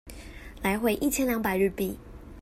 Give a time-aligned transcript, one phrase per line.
[0.63, 1.95] 來回一千兩百日幣